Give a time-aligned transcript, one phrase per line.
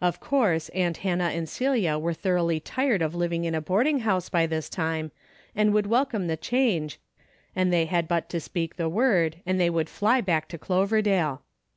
[0.00, 4.28] Of course aunt Hannah and Celia were thoroughly tired of living in a boarding house
[4.28, 5.10] by this time,
[5.56, 7.00] and would wel come the change,
[7.56, 11.02] and they had but to speak the word and they would fly back to Clover
[11.02, 11.42] dale.